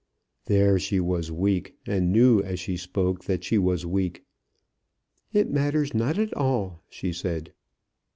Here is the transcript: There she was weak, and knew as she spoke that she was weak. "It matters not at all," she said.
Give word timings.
There 0.45 0.79
she 0.79 0.99
was 0.99 1.31
weak, 1.31 1.75
and 1.85 2.11
knew 2.11 2.41
as 2.41 2.59
she 2.59 2.75
spoke 2.75 3.25
that 3.25 3.43
she 3.43 3.59
was 3.59 3.85
weak. 3.85 4.23
"It 5.31 5.51
matters 5.51 5.93
not 5.93 6.17
at 6.17 6.33
all," 6.33 6.81
she 6.89 7.13
said. 7.13 7.53